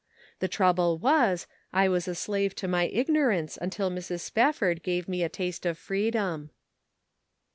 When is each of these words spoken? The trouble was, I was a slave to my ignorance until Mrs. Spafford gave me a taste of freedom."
The 0.39 0.47
trouble 0.47 0.97
was, 0.97 1.45
I 1.71 1.87
was 1.87 2.07
a 2.07 2.15
slave 2.15 2.55
to 2.55 2.67
my 2.67 2.85
ignorance 2.85 3.55
until 3.55 3.91
Mrs. 3.91 4.21
Spafford 4.21 4.81
gave 4.81 5.07
me 5.07 5.21
a 5.21 5.29
taste 5.29 5.63
of 5.63 5.77
freedom." 5.77 6.49